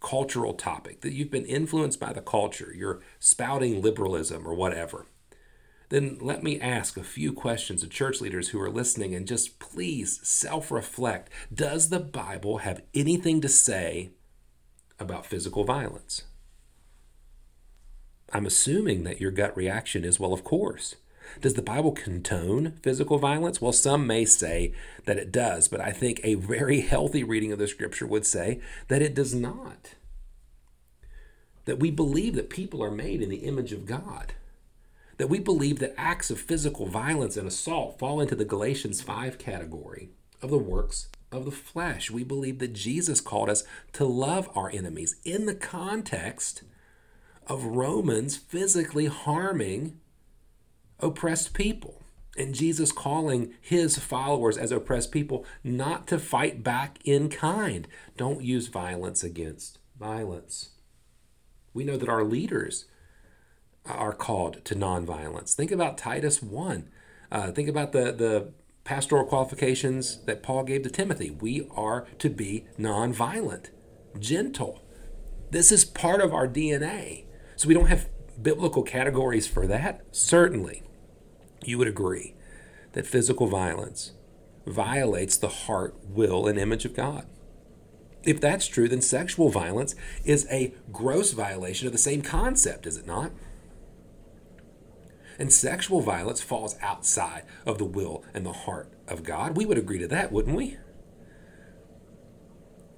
cultural 0.00 0.54
topic 0.54 1.02
that 1.02 1.12
you've 1.12 1.30
been 1.30 1.46
influenced 1.46 2.00
by 2.00 2.12
the 2.12 2.22
culture, 2.22 2.72
you're 2.74 3.00
spouting 3.18 3.80
liberalism 3.80 4.46
or 4.46 4.54
whatever. 4.54 5.06
Then 5.90 6.18
let 6.20 6.44
me 6.44 6.60
ask 6.60 6.96
a 6.96 7.02
few 7.02 7.32
questions 7.32 7.82
of 7.82 7.90
church 7.90 8.20
leaders 8.20 8.48
who 8.48 8.60
are 8.60 8.70
listening 8.70 9.12
and 9.12 9.26
just 9.26 9.58
please 9.58 10.20
self 10.22 10.70
reflect. 10.70 11.30
Does 11.52 11.88
the 11.88 11.98
Bible 11.98 12.58
have 12.58 12.82
anything 12.94 13.40
to 13.40 13.48
say 13.48 14.10
about 15.00 15.26
physical 15.26 15.64
violence? 15.64 16.22
I'm 18.32 18.46
assuming 18.46 19.02
that 19.02 19.20
your 19.20 19.32
gut 19.32 19.56
reaction 19.56 20.04
is, 20.04 20.20
well, 20.20 20.32
of 20.32 20.44
course. 20.44 20.94
Does 21.40 21.54
the 21.54 21.62
Bible 21.62 21.90
condone 21.90 22.74
physical 22.82 23.18
violence? 23.18 23.60
Well, 23.60 23.72
some 23.72 24.06
may 24.06 24.24
say 24.24 24.72
that 25.06 25.18
it 25.18 25.32
does, 25.32 25.66
but 25.66 25.80
I 25.80 25.90
think 25.90 26.20
a 26.22 26.34
very 26.34 26.80
healthy 26.92 27.24
reading 27.24 27.50
of 27.50 27.58
the 27.58 27.66
scripture 27.66 28.06
would 28.06 28.24
say 28.24 28.60
that 28.86 29.02
it 29.02 29.14
does 29.14 29.34
not. 29.34 29.94
That 31.64 31.80
we 31.80 31.90
believe 31.90 32.36
that 32.36 32.48
people 32.48 32.82
are 32.82 32.92
made 32.92 33.20
in 33.20 33.28
the 33.28 33.38
image 33.38 33.72
of 33.72 33.86
God. 33.86 34.34
That 35.20 35.28
we 35.28 35.38
believe 35.38 35.80
that 35.80 35.92
acts 35.98 36.30
of 36.30 36.40
physical 36.40 36.86
violence 36.86 37.36
and 37.36 37.46
assault 37.46 37.98
fall 37.98 38.22
into 38.22 38.34
the 38.34 38.46
Galatians 38.46 39.02
5 39.02 39.36
category 39.36 40.08
of 40.40 40.48
the 40.48 40.56
works 40.56 41.08
of 41.30 41.44
the 41.44 41.50
flesh. 41.50 42.10
We 42.10 42.24
believe 42.24 42.58
that 42.60 42.72
Jesus 42.72 43.20
called 43.20 43.50
us 43.50 43.62
to 43.92 44.06
love 44.06 44.48
our 44.54 44.70
enemies 44.70 45.16
in 45.22 45.44
the 45.44 45.54
context 45.54 46.62
of 47.46 47.66
Romans 47.66 48.38
physically 48.38 49.08
harming 49.08 50.00
oppressed 51.00 51.52
people. 51.52 52.00
And 52.38 52.54
Jesus 52.54 52.90
calling 52.90 53.52
his 53.60 53.98
followers 53.98 54.56
as 54.56 54.72
oppressed 54.72 55.12
people 55.12 55.44
not 55.62 56.06
to 56.06 56.18
fight 56.18 56.62
back 56.62 56.98
in 57.04 57.28
kind. 57.28 57.86
Don't 58.16 58.42
use 58.42 58.68
violence 58.68 59.22
against 59.22 59.80
violence. 59.98 60.70
We 61.74 61.84
know 61.84 61.98
that 61.98 62.08
our 62.08 62.24
leaders 62.24 62.86
are 63.86 64.12
called 64.12 64.64
to 64.64 64.74
nonviolence. 64.74 65.54
Think 65.54 65.70
about 65.70 65.98
Titus 65.98 66.42
1. 66.42 66.88
Uh, 67.32 67.52
think 67.52 67.68
about 67.68 67.92
the, 67.92 68.12
the 68.12 68.52
pastoral 68.84 69.24
qualifications 69.24 70.22
that 70.24 70.42
Paul 70.42 70.64
gave 70.64 70.82
to 70.82 70.90
Timothy. 70.90 71.30
We 71.30 71.66
are 71.74 72.06
to 72.18 72.30
be 72.30 72.66
nonviolent, 72.78 73.70
gentle. 74.18 74.82
This 75.50 75.72
is 75.72 75.84
part 75.84 76.20
of 76.20 76.32
our 76.32 76.48
DNA. 76.48 77.24
So 77.56 77.68
we 77.68 77.74
don't 77.74 77.86
have 77.86 78.08
biblical 78.40 78.82
categories 78.82 79.46
for 79.46 79.66
that. 79.66 80.02
Certainly, 80.12 80.82
you 81.64 81.78
would 81.78 81.88
agree 81.88 82.34
that 82.92 83.06
physical 83.06 83.46
violence 83.46 84.12
violates 84.66 85.36
the 85.36 85.48
heart, 85.48 85.94
will, 86.02 86.46
and 86.46 86.58
image 86.58 86.84
of 86.84 86.94
God. 86.94 87.26
If 88.22 88.40
that's 88.40 88.66
true, 88.66 88.88
then 88.88 89.00
sexual 89.00 89.48
violence 89.48 89.94
is 90.24 90.46
a 90.50 90.74
gross 90.92 91.32
violation 91.32 91.86
of 91.86 91.92
the 91.92 91.98
same 91.98 92.22
concept, 92.22 92.86
is 92.86 92.96
it 92.96 93.06
not? 93.06 93.32
And 95.40 95.50
sexual 95.50 96.02
violence 96.02 96.42
falls 96.42 96.76
outside 96.82 97.44
of 97.64 97.78
the 97.78 97.84
will 97.86 98.22
and 98.34 98.44
the 98.44 98.52
heart 98.52 98.92
of 99.08 99.24
God. 99.24 99.56
We 99.56 99.64
would 99.64 99.78
agree 99.78 99.98
to 99.98 100.08
that, 100.08 100.30
wouldn't 100.30 100.54
we? 100.54 100.76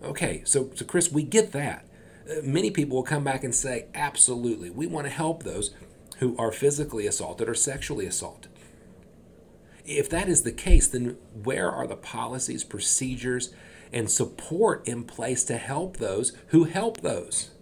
Okay, 0.02 0.42
so, 0.44 0.68
so 0.74 0.84
Chris, 0.84 1.12
we 1.12 1.22
get 1.22 1.52
that. 1.52 1.86
Uh, 2.28 2.42
many 2.42 2.72
people 2.72 2.96
will 2.96 3.04
come 3.04 3.22
back 3.22 3.44
and 3.44 3.54
say, 3.54 3.86
absolutely, 3.94 4.70
we 4.70 4.88
want 4.88 5.06
to 5.06 5.12
help 5.12 5.44
those 5.44 5.70
who 6.18 6.36
are 6.36 6.50
physically 6.50 7.06
assaulted 7.06 7.48
or 7.48 7.54
sexually 7.54 8.06
assaulted. 8.06 8.50
If 9.84 10.10
that 10.10 10.28
is 10.28 10.42
the 10.42 10.50
case, 10.50 10.88
then 10.88 11.18
where 11.44 11.70
are 11.70 11.86
the 11.86 11.94
policies, 11.94 12.64
procedures, 12.64 13.54
and 13.92 14.10
support 14.10 14.88
in 14.88 15.04
place 15.04 15.44
to 15.44 15.58
help 15.58 15.98
those 15.98 16.32
who 16.48 16.64
help 16.64 17.02
those? 17.02 17.52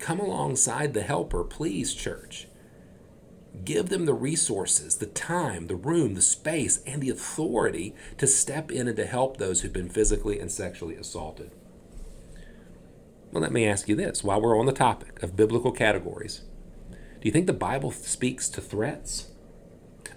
Come 0.00 0.18
alongside 0.18 0.94
the 0.94 1.02
helper, 1.02 1.44
please, 1.44 1.94
church. 1.94 2.48
Give 3.62 3.88
them 3.88 4.04
the 4.04 4.14
resources, 4.14 4.96
the 4.96 5.06
time, 5.06 5.68
the 5.68 5.76
room, 5.76 6.14
the 6.14 6.22
space, 6.22 6.82
and 6.86 7.02
the 7.02 7.10
authority 7.10 7.94
to 8.18 8.26
step 8.26 8.70
in 8.70 8.88
and 8.88 8.96
to 8.96 9.06
help 9.06 9.36
those 9.36 9.60
who've 9.60 9.72
been 9.72 9.88
physically 9.88 10.40
and 10.40 10.50
sexually 10.50 10.96
assaulted. 10.96 11.52
Well, 13.30 13.42
let 13.42 13.52
me 13.52 13.66
ask 13.66 13.88
you 13.88 13.96
this 13.96 14.24
while 14.24 14.40
we're 14.40 14.58
on 14.58 14.66
the 14.66 14.72
topic 14.72 15.22
of 15.22 15.36
biblical 15.36 15.72
categories. 15.72 16.42
Do 16.90 17.28
you 17.28 17.32
think 17.32 17.46
the 17.46 17.52
Bible 17.52 17.90
speaks 17.90 18.48
to 18.50 18.60
threats? 18.60 19.30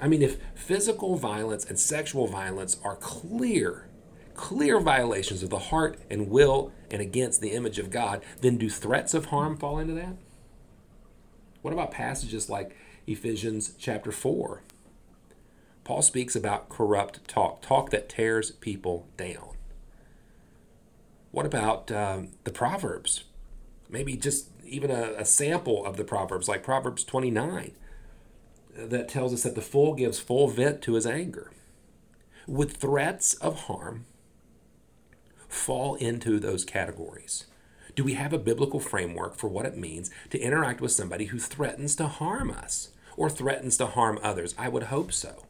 I 0.01 0.07
mean, 0.07 0.21
if 0.21 0.37
physical 0.55 1.15
violence 1.15 1.65
and 1.65 1.79
sexual 1.79 2.27
violence 2.27 2.77
are 2.83 2.95
clear, 2.95 3.87
clear 4.35 4.79
violations 4.79 5.41
of 5.41 5.49
the 5.49 5.57
heart 5.57 5.99
and 6.09 6.29
will 6.29 6.71
and 6.91 7.01
against 7.01 7.41
the 7.41 7.51
image 7.51 7.79
of 7.79 7.89
God, 7.89 8.23
then 8.41 8.57
do 8.57 8.69
threats 8.69 9.13
of 9.13 9.25
harm 9.25 9.57
fall 9.57 9.79
into 9.79 9.93
that? 9.93 10.15
What 11.61 11.73
about 11.73 11.91
passages 11.91 12.49
like 12.49 12.75
Ephesians 13.07 13.73
chapter 13.79 14.11
4? 14.11 14.61
Paul 15.85 16.01
speaks 16.01 16.35
about 16.35 16.67
corrupt 16.67 17.25
talk, 17.25 17.61
talk 17.61 17.89
that 17.91 18.09
tears 18.09 18.51
people 18.51 19.07
down. 19.15 19.55
What 21.31 21.45
about 21.45 21.89
um, 21.89 22.31
the 22.43 22.51
Proverbs? 22.51 23.23
Maybe 23.89 24.17
just 24.17 24.49
even 24.65 24.91
a, 24.91 25.13
a 25.17 25.23
sample 25.23 25.85
of 25.85 25.95
the 25.95 26.03
Proverbs, 26.03 26.49
like 26.49 26.63
Proverbs 26.63 27.05
29 27.05 27.71
that 28.75 29.07
tells 29.07 29.33
us 29.33 29.43
that 29.43 29.55
the 29.55 29.61
fool 29.61 29.93
gives 29.93 30.19
full 30.19 30.49
vent 30.49 30.81
to 30.81 30.95
his 30.95 31.07
anger. 31.07 31.51
Would 32.45 32.71
threats 32.71 33.33
of 33.35 33.61
harm 33.61 34.05
fall 35.47 35.95
into 35.95 36.39
those 36.39 36.65
categories? 36.65 37.45
Do 37.95 38.03
we 38.03 38.13
have 38.13 38.33
a 38.33 38.37
biblical 38.37 38.81
framework 38.81 39.35
for 39.35 39.47
what 39.47 39.65
it 39.65 39.77
means 39.77 40.11
to 40.29 40.39
interact 40.39 40.81
with 40.81 40.91
somebody 40.91 41.25
who 41.25 41.39
threatens 41.39 41.95
to 41.95 42.07
harm 42.07 42.51
us 42.51 42.89
or 43.17 43.29
threatens 43.29 43.75
to 43.77 43.87
harm 43.87 44.19
others? 44.23 44.55
I 44.57 44.69
would 44.69 44.83
hope 44.83 45.11
so. 45.11 45.43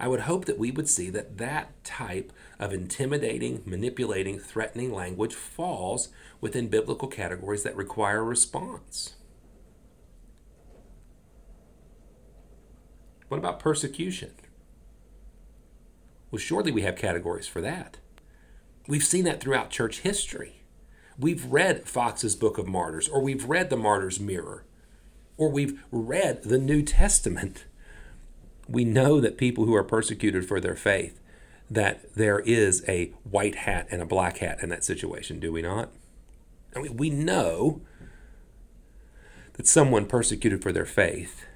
I 0.00 0.08
would 0.08 0.20
hope 0.20 0.44
that 0.46 0.58
we 0.58 0.70
would 0.70 0.88
see 0.88 1.10
that 1.10 1.38
that 1.38 1.84
type 1.84 2.32
of 2.58 2.72
intimidating, 2.72 3.62
manipulating, 3.64 4.38
threatening 4.38 4.92
language 4.92 5.34
falls 5.34 6.08
within 6.40 6.68
biblical 6.68 7.08
categories 7.08 7.64
that 7.64 7.76
require 7.76 8.20
a 8.20 8.24
response. 8.24 9.14
What 13.28 13.38
about 13.38 13.60
persecution? 13.60 14.32
Well, 16.30 16.38
surely 16.38 16.72
we 16.72 16.82
have 16.82 16.96
categories 16.96 17.46
for 17.46 17.60
that. 17.60 17.98
We've 18.86 19.04
seen 19.04 19.24
that 19.24 19.40
throughout 19.40 19.70
church 19.70 20.00
history. 20.00 20.62
We've 21.18 21.44
read 21.44 21.88
Foxe's 21.88 22.36
Book 22.36 22.58
of 22.58 22.68
Martyrs, 22.68 23.08
or 23.08 23.20
we've 23.20 23.44
read 23.44 23.70
the 23.70 23.76
Martyr's 23.76 24.20
Mirror, 24.20 24.64
or 25.38 25.48
we've 25.48 25.82
read 25.90 26.42
the 26.42 26.58
New 26.58 26.82
Testament. 26.82 27.64
We 28.68 28.84
know 28.84 29.20
that 29.20 29.38
people 29.38 29.64
who 29.64 29.74
are 29.74 29.84
persecuted 29.84 30.46
for 30.46 30.60
their 30.60 30.76
faith, 30.76 31.18
that 31.70 32.14
there 32.14 32.40
is 32.40 32.84
a 32.86 33.12
white 33.22 33.54
hat 33.54 33.86
and 33.90 34.02
a 34.02 34.06
black 34.06 34.38
hat 34.38 34.58
in 34.62 34.68
that 34.68 34.84
situation, 34.84 35.40
do 35.40 35.50
we 35.50 35.62
not? 35.62 35.90
I 36.76 36.80
mean, 36.80 36.96
we 36.96 37.08
know 37.08 37.80
that 39.54 39.66
someone 39.66 40.06
persecuted 40.06 40.62
for 40.62 40.72
their 40.72 40.84
faith 40.84 41.46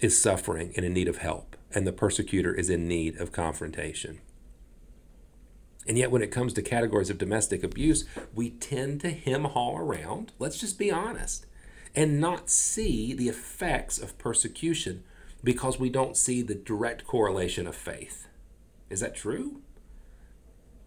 is 0.00 0.20
suffering 0.20 0.72
and 0.76 0.86
in 0.86 0.94
need 0.94 1.08
of 1.08 1.18
help, 1.18 1.56
and 1.72 1.86
the 1.86 1.92
persecutor 1.92 2.54
is 2.54 2.70
in 2.70 2.88
need 2.88 3.20
of 3.20 3.32
confrontation. 3.32 4.20
And 5.86 5.98
yet, 5.98 6.10
when 6.10 6.22
it 6.22 6.30
comes 6.30 6.54
to 6.54 6.62
categories 6.62 7.10
of 7.10 7.18
domestic 7.18 7.62
abuse, 7.62 8.06
we 8.34 8.50
tend 8.50 9.02
to 9.02 9.10
hem 9.10 9.44
haul 9.44 9.76
around, 9.78 10.32
let's 10.38 10.58
just 10.58 10.78
be 10.78 10.90
honest, 10.90 11.46
and 11.94 12.20
not 12.20 12.50
see 12.50 13.12
the 13.12 13.28
effects 13.28 13.98
of 13.98 14.18
persecution 14.18 15.04
because 15.42 15.78
we 15.78 15.90
don't 15.90 16.16
see 16.16 16.42
the 16.42 16.54
direct 16.54 17.06
correlation 17.06 17.66
of 17.66 17.76
faith. 17.76 18.28
Is 18.90 19.00
that 19.00 19.14
true? 19.14 19.60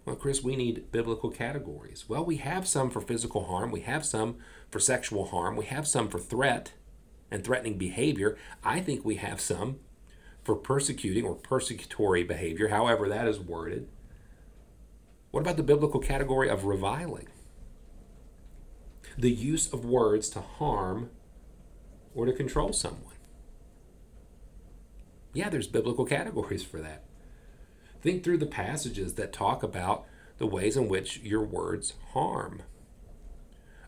Well, 0.06 0.16
Chris, 0.16 0.42
we 0.42 0.56
need 0.56 0.92
biblical 0.92 1.30
categories. 1.30 2.06
Well, 2.08 2.24
we 2.24 2.38
have 2.38 2.68
some 2.68 2.90
for 2.90 3.02
physical 3.02 3.46
harm, 3.46 3.72
we 3.72 3.82
have 3.82 4.06
some 4.06 4.38
for 4.72 4.80
sexual 4.80 5.28
harm, 5.28 5.56
we 5.56 5.66
have 5.66 5.88
some 5.88 6.08
for 6.08 6.20
threat, 6.20 6.72
and 7.30 7.44
threatening 7.44 7.78
behavior. 7.78 8.38
I 8.64 8.80
think 8.80 9.04
we 9.04 9.16
have 9.16 9.42
some 9.42 9.80
for 10.44 10.56
persecuting 10.56 11.26
or 11.26 11.36
persecutory 11.36 12.26
behavior, 12.26 12.70
however 12.70 13.10
that 13.10 13.28
is 13.28 13.40
worded. 13.40 13.90
What 15.32 15.42
about 15.42 15.58
the 15.58 15.64
biblical 15.64 16.00
category 16.00 16.50
of 16.50 16.64
reviling? 16.64 17.28
The 19.18 19.32
use 19.32 19.72
of 19.74 19.84
words 19.84 20.30
to 20.30 20.42
harm 20.42 21.10
or 22.14 22.26
to 22.26 22.34
control 22.34 22.74
someone. 22.74 23.16
Yeah, 25.34 25.50
there's 25.50 25.68
biblical 25.68 26.06
categories 26.06 26.64
for 26.64 26.80
that. 26.80 27.04
Think 28.02 28.24
through 28.24 28.38
the 28.38 28.46
passages 28.46 29.16
that 29.16 29.34
talk 29.34 29.64
about 29.64 30.06
the 30.38 30.48
ways 30.48 30.78
in 30.78 30.88
which 30.88 31.20
your 31.20 31.44
words 31.44 31.94
harm. 32.14 32.62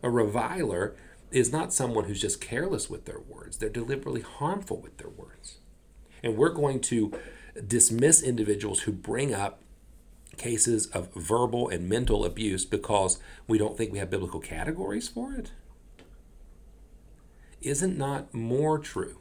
A 0.02 0.10
reviler 0.10 0.96
is 1.30 1.52
not 1.52 1.72
someone 1.72 2.04
who's 2.04 2.20
just 2.20 2.40
careless 2.40 2.90
with 2.90 3.04
their 3.04 3.20
words, 3.20 3.58
they're 3.58 3.68
deliberately 3.68 4.20
harmful 4.20 4.80
with 4.80 4.96
their 4.98 5.10
words. 5.10 5.58
And 6.22 6.36
we're 6.36 6.50
going 6.50 6.80
to 6.82 7.12
dismiss 7.66 8.22
individuals 8.22 8.80
who 8.80 8.92
bring 8.92 9.32
up 9.32 9.62
cases 10.40 10.86
of 10.86 11.12
verbal 11.14 11.68
and 11.68 11.88
mental 11.88 12.24
abuse 12.24 12.64
because 12.64 13.20
we 13.46 13.58
don't 13.58 13.76
think 13.76 13.92
we 13.92 13.98
have 13.98 14.10
biblical 14.10 14.40
categories 14.40 15.08
for 15.08 15.34
it? 15.34 15.52
Isn't 17.60 17.98
not 17.98 18.32
more 18.32 18.78
true 18.78 19.18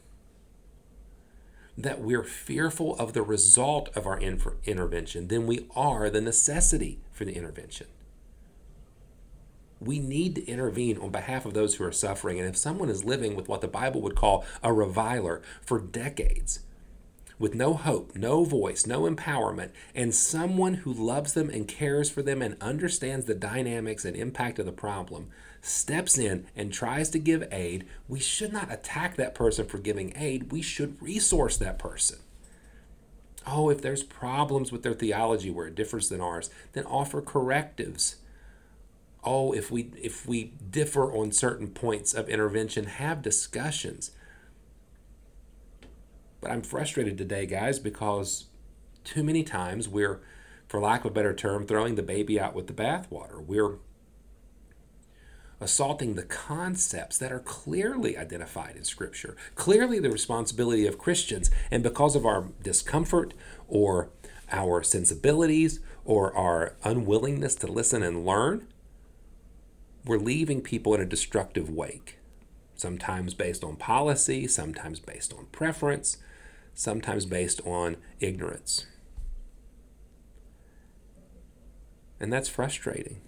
that 1.77 2.01
we're 2.01 2.23
fearful 2.23 2.95
of 2.97 3.13
the 3.13 3.21
result 3.21 3.89
of 3.95 4.07
our 4.07 4.19
intervention 4.19 5.27
than 5.27 5.45
we 5.45 5.67
are 5.75 6.09
the 6.09 6.21
necessity 6.21 6.99
for 7.11 7.25
the 7.25 7.35
intervention? 7.35 7.87
we 9.79 9.99
need 9.99 10.35
to 10.35 10.45
intervene 10.45 10.97
on 10.97 11.09
behalf 11.09 11.45
of 11.45 11.53
those 11.53 11.75
who 11.75 11.83
are 11.85 11.91
suffering. 11.91 12.39
And 12.39 12.47
if 12.47 12.57
someone 12.57 12.89
is 12.89 13.05
living 13.05 13.35
with 13.35 13.47
what 13.47 13.61
the 13.61 13.67
Bible 13.67 14.01
would 14.01 14.15
call 14.15 14.45
a 14.61 14.73
reviler 14.73 15.41
for 15.61 15.79
decades, 15.79 16.59
with 17.39 17.55
no 17.55 17.73
hope, 17.73 18.15
no 18.15 18.43
voice, 18.43 18.85
no 18.85 19.09
empowerment, 19.09 19.71
and 19.95 20.13
someone 20.13 20.75
who 20.75 20.93
loves 20.93 21.33
them 21.33 21.49
and 21.49 21.67
cares 21.67 22.09
for 22.09 22.21
them 22.21 22.41
and 22.41 22.61
understands 22.61 23.25
the 23.25 23.33
dynamics 23.33 24.05
and 24.05 24.15
impact 24.15 24.59
of 24.59 24.65
the 24.65 24.71
problem 24.71 25.29
steps 25.61 26.17
in 26.17 26.45
and 26.55 26.71
tries 26.71 27.09
to 27.09 27.19
give 27.19 27.47
aid, 27.51 27.85
we 28.07 28.19
should 28.19 28.53
not 28.53 28.71
attack 28.71 29.15
that 29.15 29.35
person 29.35 29.65
for 29.65 29.77
giving 29.77 30.13
aid. 30.15 30.51
We 30.51 30.61
should 30.61 31.01
resource 31.01 31.57
that 31.57 31.79
person. 31.79 32.19
Oh, 33.47 33.69
if 33.69 33.81
there's 33.81 34.03
problems 34.03 34.71
with 34.71 34.83
their 34.83 34.93
theology 34.93 35.49
where 35.49 35.67
it 35.67 35.75
differs 35.75 36.09
than 36.09 36.21
ours, 36.21 36.49
then 36.73 36.85
offer 36.85 37.21
correctives 37.21 38.17
oh 39.23 39.51
if 39.51 39.69
we 39.69 39.91
if 40.01 40.27
we 40.27 40.45
differ 40.71 41.13
on 41.13 41.31
certain 41.31 41.67
points 41.67 42.13
of 42.13 42.29
intervention 42.29 42.85
have 42.85 43.21
discussions 43.21 44.11
but 46.41 46.51
i'm 46.51 46.61
frustrated 46.61 47.17
today 47.17 47.45
guys 47.45 47.79
because 47.79 48.45
too 49.03 49.23
many 49.23 49.43
times 49.43 49.87
we're 49.87 50.19
for 50.67 50.79
lack 50.79 51.01
of 51.01 51.11
a 51.11 51.13
better 51.13 51.33
term 51.33 51.65
throwing 51.65 51.95
the 51.95 52.03
baby 52.03 52.39
out 52.39 52.53
with 52.53 52.67
the 52.67 52.73
bathwater 52.73 53.43
we're 53.45 53.77
assaulting 55.61 56.15
the 56.15 56.23
concepts 56.23 57.17
that 57.17 57.31
are 57.31 57.39
clearly 57.39 58.17
identified 58.17 58.75
in 58.75 58.83
Scripture, 58.83 59.35
clearly 59.55 59.99
the 59.99 60.09
responsibility 60.09 60.87
of 60.87 60.97
Christians. 60.97 61.49
And 61.69 61.83
because 61.83 62.15
of 62.15 62.25
our 62.25 62.49
discomfort 62.63 63.33
or 63.67 64.09
our 64.51 64.83
sensibilities 64.83 65.79
or 66.05 66.33
our 66.35 66.75
unwillingness 66.83 67.55
to 67.55 67.67
listen 67.67 68.03
and 68.03 68.25
learn, 68.25 68.67
we're 70.05 70.17
leaving 70.17 70.61
people 70.61 70.95
in 70.95 71.01
a 71.01 71.05
destructive 71.05 71.69
wake. 71.69 72.17
Sometimes 72.75 73.33
based 73.33 73.63
on 73.63 73.75
policy, 73.75 74.47
sometimes 74.47 74.99
based 74.99 75.33
on 75.33 75.47
preference, 75.47 76.17
sometimes 76.79 77.25
based 77.25 77.59
on 77.65 77.97
ignorance. 78.21 78.85
And 82.21 82.31
that's 82.31 82.47
frustrating. 82.47 83.19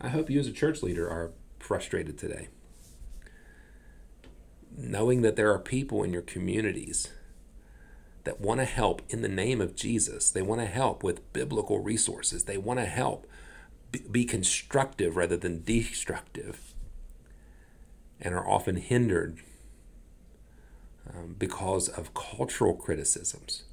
I 0.00 0.10
hope 0.10 0.30
you, 0.30 0.38
as 0.38 0.46
a 0.46 0.52
church 0.52 0.80
leader, 0.80 1.10
are 1.10 1.32
frustrated 1.58 2.16
today. 2.16 2.50
Knowing 4.76 5.22
that 5.22 5.34
there 5.34 5.52
are 5.52 5.58
people 5.58 6.04
in 6.04 6.12
your 6.12 6.22
communities 6.22 7.08
that 8.22 8.40
want 8.40 8.60
to 8.60 8.64
help 8.64 9.02
in 9.08 9.22
the 9.22 9.28
name 9.28 9.60
of 9.60 9.74
Jesus, 9.74 10.30
they 10.30 10.42
want 10.42 10.60
to 10.60 10.68
help 10.68 11.02
with 11.02 11.32
biblical 11.32 11.80
resources, 11.80 12.44
they 12.44 12.58
want 12.58 12.78
to 12.78 12.86
help 12.86 13.26
be 14.08 14.24
constructive 14.24 15.16
rather 15.16 15.36
than 15.36 15.64
destructive, 15.64 16.74
and 18.20 18.36
are 18.36 18.48
often 18.48 18.76
hindered 18.76 19.42
um, 21.14 21.36
because 21.38 21.88
of 21.88 22.14
cultural 22.14 22.74
criticisms, 22.74 23.64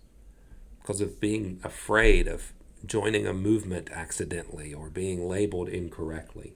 because 0.81 1.01
of 1.01 1.19
being 1.19 1.59
afraid 1.63 2.27
of 2.27 2.53
joining 2.85 3.25
a 3.25 3.33
movement 3.33 3.89
accidentally 3.91 4.73
or 4.73 4.89
being 4.89 5.27
labeled 5.27 5.69
incorrectly. 5.69 6.53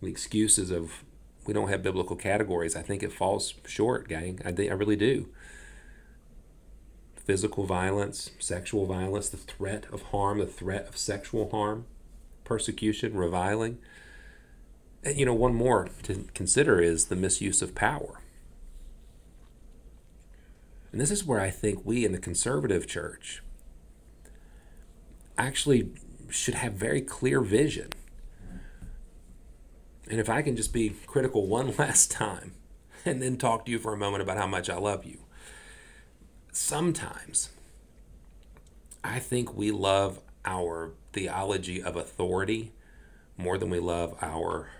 The 0.00 0.08
excuses 0.08 0.70
of 0.70 1.04
we 1.46 1.54
don't 1.54 1.68
have 1.68 1.82
biblical 1.82 2.16
categories, 2.16 2.74
I 2.74 2.82
think 2.82 3.02
it 3.02 3.12
falls 3.12 3.54
short, 3.66 4.08
gang. 4.08 4.40
I, 4.44 4.48
I 4.48 4.72
really 4.72 4.96
do. 4.96 5.28
Physical 7.14 7.64
violence, 7.64 8.30
sexual 8.38 8.86
violence, 8.86 9.28
the 9.28 9.36
threat 9.36 9.86
of 9.92 10.02
harm, 10.02 10.38
the 10.38 10.46
threat 10.46 10.88
of 10.88 10.96
sexual 10.96 11.50
harm, 11.50 11.86
persecution, 12.44 13.16
reviling. 13.16 13.78
And, 15.06 15.16
you 15.16 15.24
know, 15.24 15.34
one 15.34 15.54
more 15.54 15.88
to 16.02 16.26
consider 16.34 16.80
is 16.80 17.04
the 17.04 17.14
misuse 17.14 17.62
of 17.62 17.76
power. 17.76 18.20
And 20.90 21.00
this 21.00 21.12
is 21.12 21.24
where 21.24 21.40
I 21.40 21.48
think 21.48 21.82
we 21.84 22.04
in 22.04 22.10
the 22.10 22.18
conservative 22.18 22.88
church 22.88 23.40
actually 25.38 25.90
should 26.28 26.54
have 26.54 26.72
very 26.72 27.00
clear 27.00 27.40
vision. 27.40 27.90
And 30.10 30.18
if 30.18 30.28
I 30.28 30.42
can 30.42 30.56
just 30.56 30.72
be 30.72 30.96
critical 31.06 31.46
one 31.46 31.76
last 31.76 32.10
time 32.10 32.54
and 33.04 33.22
then 33.22 33.36
talk 33.36 33.64
to 33.66 33.70
you 33.70 33.78
for 33.78 33.92
a 33.92 33.96
moment 33.96 34.24
about 34.24 34.38
how 34.38 34.48
much 34.48 34.68
I 34.68 34.76
love 34.76 35.04
you. 35.04 35.20
Sometimes 36.50 37.50
I 39.04 39.20
think 39.20 39.56
we 39.56 39.70
love 39.70 40.18
our 40.44 40.94
theology 41.12 41.80
of 41.80 41.94
authority 41.94 42.72
more 43.36 43.56
than 43.56 43.70
we 43.70 43.78
love 43.78 44.16
our 44.20 44.70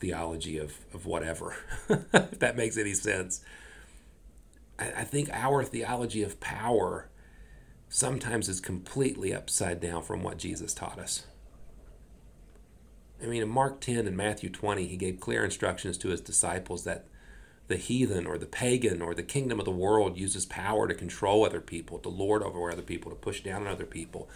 theology 0.00 0.58
of, 0.58 0.74
of 0.92 1.06
whatever, 1.06 1.56
if 1.88 2.38
that 2.38 2.56
makes 2.56 2.76
any 2.76 2.94
sense. 2.94 3.42
I, 4.78 5.04
think 5.04 5.28
our 5.30 5.62
theology 5.62 6.22
of 6.22 6.40
power 6.40 7.10
sometimes 7.90 8.48
is 8.48 8.60
completely 8.60 9.34
upside 9.34 9.78
down 9.78 10.02
from 10.02 10.22
what 10.22 10.38
Jesus 10.38 10.72
taught 10.72 10.98
us. 10.98 11.26
I 13.22 13.26
mean, 13.26 13.42
in 13.42 13.48
Mark 13.50 13.80
10 13.80 14.06
and 14.06 14.16
Matthew 14.16 14.48
20, 14.48 14.86
he 14.86 14.96
gave 14.96 15.20
clear 15.20 15.44
instructions 15.44 15.98
to 15.98 16.08
his 16.08 16.22
disciples 16.22 16.84
that 16.84 17.04
the 17.68 17.76
heathen 17.76 18.26
or 18.26 18.38
the 18.38 18.46
pagan 18.46 19.02
or 19.02 19.14
the 19.14 19.22
kingdom 19.22 19.58
of 19.58 19.66
the 19.66 19.70
world 19.70 20.16
uses 20.16 20.46
power 20.46 20.88
to 20.88 20.94
control 20.94 21.44
other 21.44 21.60
people, 21.60 21.98
to 21.98 22.08
lord 22.08 22.42
over 22.42 22.70
other 22.70 22.82
people, 22.82 23.10
to 23.10 23.16
push 23.16 23.42
down 23.42 23.62
on 23.62 23.68
other 23.68 23.84
people. 23.84 24.28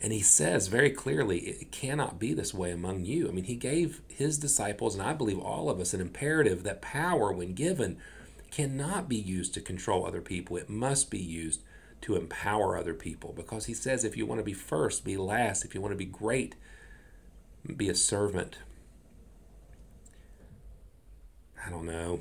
And 0.00 0.12
he 0.12 0.20
says 0.20 0.66
very 0.66 0.90
clearly, 0.90 1.38
it 1.38 1.72
cannot 1.72 2.18
be 2.18 2.34
this 2.34 2.52
way 2.52 2.70
among 2.70 3.04
you. 3.04 3.28
I 3.28 3.32
mean, 3.32 3.44
he 3.44 3.54
gave 3.54 4.02
his 4.08 4.38
disciples, 4.38 4.94
and 4.94 5.02
I 5.02 5.14
believe 5.14 5.38
all 5.38 5.70
of 5.70 5.80
us, 5.80 5.94
an 5.94 6.00
imperative 6.00 6.62
that 6.64 6.82
power, 6.82 7.32
when 7.32 7.54
given, 7.54 7.98
cannot 8.50 9.08
be 9.08 9.16
used 9.16 9.54
to 9.54 9.60
control 9.60 10.06
other 10.06 10.20
people. 10.20 10.56
It 10.56 10.68
must 10.68 11.10
be 11.10 11.18
used 11.18 11.62
to 12.02 12.16
empower 12.16 12.76
other 12.76 12.92
people 12.92 13.32
because 13.32 13.64
he 13.64 13.74
says 13.74 14.04
if 14.04 14.16
you 14.16 14.26
want 14.26 14.38
to 14.38 14.44
be 14.44 14.52
first, 14.52 15.04
be 15.04 15.16
last. 15.16 15.64
If 15.64 15.74
you 15.74 15.80
want 15.80 15.92
to 15.92 15.98
be 15.98 16.04
great, 16.04 16.54
be 17.76 17.88
a 17.88 17.94
servant. 17.94 18.58
I 21.66 21.70
don't 21.70 21.86
know. 21.86 22.20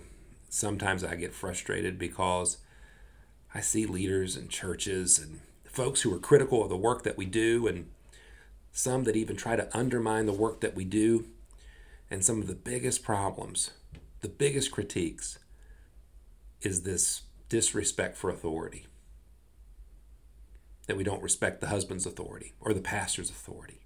Sometimes 0.50 1.04
I 1.04 1.16
get 1.16 1.34
frustrated 1.34 2.00
because 2.00 2.58
I 3.54 3.60
see 3.60 3.86
leaders 3.86 4.36
and 4.38 4.50
churches 4.50 5.20
and 5.20 5.42
folks 5.74 6.02
who 6.02 6.14
are 6.14 6.20
critical 6.20 6.64
of 6.64 6.70
the 6.70 6.78
work 6.78 7.04
that 7.04 7.18
we 7.18 7.26
do, 7.26 7.68
and 7.68 7.90
some 8.72 9.04
that 9.04 9.16
even 9.16 9.36
try 9.36 9.56
to 9.56 9.76
undermine 9.78 10.26
the 10.26 10.34
work 10.34 10.62
that 10.62 10.76
we 10.76 10.86
do. 10.86 11.26
And 12.10 12.24
some 12.24 12.42
of 12.42 12.48
the 12.48 12.56
biggest 12.56 13.04
problems, 13.04 13.72
the 14.22 14.30
biggest 14.30 14.72
critiques, 14.72 15.40
is 16.62 16.84
this 16.84 17.24
disrespect 17.50 18.16
for 18.16 18.30
authority. 18.30 18.86
That 20.88 20.98
we 20.98 21.04
don't 21.04 21.24
respect 21.24 21.60
the 21.60 21.68
husband's 21.68 22.06
authority 22.06 22.54
or 22.60 22.74
the 22.74 22.82
pastor's 22.82 23.30
authority. 23.30 23.82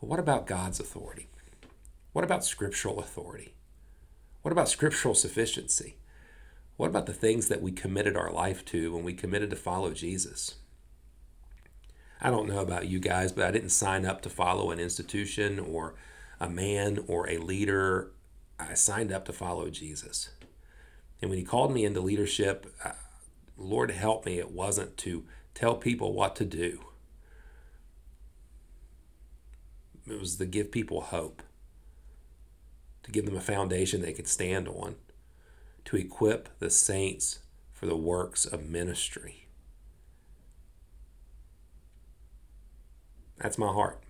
But 0.00 0.08
what 0.08 0.18
about 0.18 0.46
God's 0.46 0.80
authority? 0.80 1.28
What 2.12 2.24
about 2.24 2.44
scriptural 2.44 2.98
authority? 2.98 3.54
What 4.42 4.52
about 4.52 4.68
scriptural 4.68 5.14
sufficiency? 5.14 5.96
What 6.76 6.88
about 6.88 7.06
the 7.06 7.12
things 7.12 7.48
that 7.48 7.62
we 7.62 7.72
committed 7.72 8.16
our 8.16 8.32
life 8.32 8.64
to 8.66 8.94
when 8.94 9.04
we 9.04 9.12
committed 9.12 9.50
to 9.50 9.56
follow 9.56 9.92
Jesus? 9.92 10.56
I 12.20 12.30
don't 12.30 12.48
know 12.48 12.60
about 12.60 12.88
you 12.88 12.98
guys, 12.98 13.32
but 13.32 13.44
I 13.44 13.50
didn't 13.50 13.70
sign 13.70 14.04
up 14.04 14.20
to 14.22 14.30
follow 14.30 14.70
an 14.70 14.78
institution 14.78 15.58
or 15.58 15.94
a 16.38 16.48
man 16.48 17.02
or 17.06 17.28
a 17.28 17.38
leader. 17.38 18.10
I 18.58 18.74
signed 18.74 19.10
up 19.10 19.24
to 19.26 19.32
follow 19.32 19.70
Jesus. 19.70 20.30
And 21.20 21.30
when 21.30 21.38
he 21.38 21.44
called 21.44 21.72
me 21.72 21.84
into 21.84 22.00
leadership, 22.00 22.74
uh, 22.84 22.92
Lord 23.56 23.90
help 23.90 24.26
me, 24.26 24.38
it 24.38 24.50
wasn't 24.50 24.96
to 24.98 25.24
tell 25.54 25.76
people 25.76 26.12
what 26.12 26.36
to 26.36 26.44
do. 26.44 26.80
It 30.06 30.18
was 30.18 30.36
to 30.36 30.46
give 30.46 30.72
people 30.72 31.02
hope, 31.02 31.42
to 33.02 33.10
give 33.10 33.26
them 33.26 33.36
a 33.36 33.40
foundation 33.40 34.02
they 34.02 34.12
could 34.12 34.28
stand 34.28 34.66
on, 34.66 34.96
to 35.86 35.96
equip 35.96 36.48
the 36.58 36.70
saints 36.70 37.40
for 37.72 37.86
the 37.86 37.96
works 37.96 38.44
of 38.44 38.68
ministry. 38.68 39.39
That's 43.40 43.56
my 43.56 43.72
heart. 43.72 44.02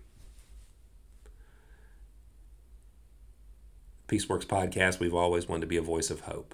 Peaceworks 4.07 4.45
podcast, 4.45 4.99
we've 4.99 5.13
always 5.13 5.47
wanted 5.47 5.61
to 5.61 5.67
be 5.67 5.77
a 5.77 5.81
voice 5.81 6.09
of 6.09 6.21
hope. 6.21 6.53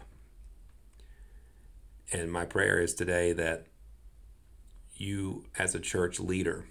And 2.13 2.31
my 2.31 2.45
prayer 2.45 2.79
is 2.79 2.93
today 2.93 3.33
that 3.33 3.65
you, 4.93 5.45
as 5.57 5.73
a 5.73 5.79
church 5.79 6.19
leader, 6.19 6.65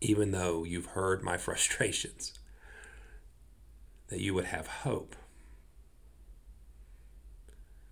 even 0.00 0.32
though 0.32 0.64
you've 0.64 0.86
heard 0.86 1.22
my 1.22 1.36
frustrations, 1.38 2.32
that 4.08 4.20
you 4.20 4.34
would 4.34 4.46
have 4.46 4.66
hope. 4.66 5.14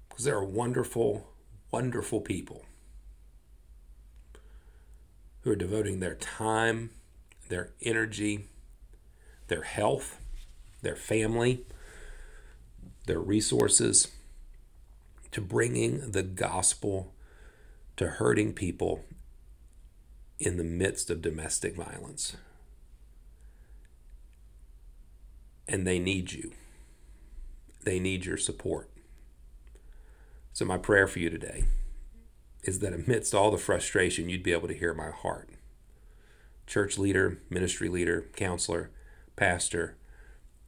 Because 0.08 0.24
there 0.24 0.34
are 0.34 0.44
wonderful, 0.44 1.28
wonderful 1.70 2.20
people 2.20 2.64
who 5.48 5.52
are 5.52 5.56
devoting 5.56 6.00
their 6.00 6.14
time, 6.14 6.90
their 7.48 7.70
energy, 7.80 8.48
their 9.46 9.62
health, 9.62 10.20
their 10.82 10.94
family, 10.94 11.64
their 13.06 13.18
resources 13.18 14.08
to 15.30 15.40
bringing 15.40 16.10
the 16.10 16.22
gospel 16.22 17.14
to 17.96 18.06
hurting 18.06 18.52
people 18.52 19.06
in 20.38 20.58
the 20.58 20.64
midst 20.64 21.08
of 21.08 21.22
domestic 21.22 21.74
violence. 21.74 22.36
And 25.66 25.86
they 25.86 25.98
need 25.98 26.32
you. 26.32 26.52
They 27.84 27.98
need 27.98 28.26
your 28.26 28.36
support. 28.36 28.90
So, 30.52 30.66
my 30.66 30.76
prayer 30.76 31.06
for 31.06 31.20
you 31.20 31.30
today 31.30 31.64
is 32.68 32.80
that 32.80 32.92
amidst 32.92 33.34
all 33.34 33.50
the 33.50 33.56
frustration, 33.56 34.28
you'd 34.28 34.42
be 34.42 34.52
able 34.52 34.68
to 34.68 34.74
hear 34.74 34.92
my 34.92 35.10
heart. 35.10 35.48
Church 36.66 36.98
leader, 36.98 37.38
ministry 37.48 37.88
leader, 37.88 38.26
counselor, 38.36 38.90
pastor, 39.36 39.96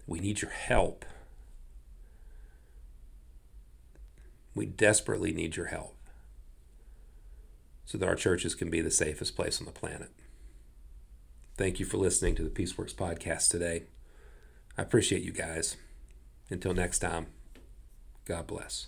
we 0.06 0.18
need 0.18 0.40
your 0.40 0.50
help. 0.50 1.04
We 4.54 4.64
desperately 4.64 5.32
need 5.32 5.56
your 5.56 5.66
help 5.66 5.94
so 7.84 7.98
that 7.98 8.08
our 8.08 8.14
churches 8.14 8.54
can 8.54 8.70
be 8.70 8.80
the 8.80 8.90
safest 8.90 9.36
place 9.36 9.60
on 9.60 9.66
the 9.66 9.72
planet. 9.72 10.08
Thank 11.58 11.78
you 11.80 11.84
for 11.84 11.98
listening 11.98 12.34
to 12.36 12.42
the 12.42 12.48
Peaceworks 12.48 12.94
podcast 12.94 13.50
today. 13.50 13.82
I 14.78 14.82
appreciate 14.82 15.22
you 15.22 15.32
guys. 15.32 15.76
Until 16.48 16.72
next 16.72 17.00
time, 17.00 17.26
God 18.24 18.46
bless. 18.46 18.86